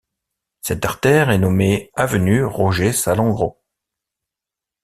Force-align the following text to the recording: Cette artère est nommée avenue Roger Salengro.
Cette 0.61 0.83
artère 0.83 1.29
est 1.29 1.37
nommée 1.37 1.91
avenue 1.93 2.43
Roger 2.43 2.91
Salengro. 2.91 3.61